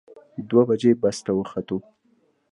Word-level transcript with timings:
دوه 0.49 0.63
بجې 0.69 0.91
بس 1.01 1.17
ته 1.25 1.31
وختو. 1.37 1.77